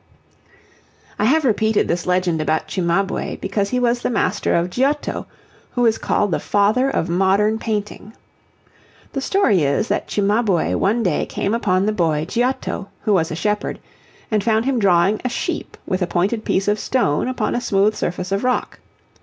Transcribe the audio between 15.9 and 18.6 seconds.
a pointed piece of stone upon a smooth surface of